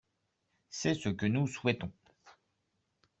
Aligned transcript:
C’est 0.71 0.95
ce 0.95 1.09
que 1.09 1.27
nous 1.27 1.45
souhaitons. 1.45 1.91